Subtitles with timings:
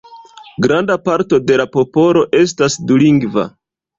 [0.65, 3.45] Granda parto de la popolo estas dulingva.